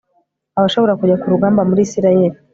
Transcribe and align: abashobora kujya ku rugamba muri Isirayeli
abashobora 0.57 0.97
kujya 0.99 1.19
ku 1.21 1.27
rugamba 1.33 1.61
muri 1.69 1.81
Isirayeli 1.87 2.37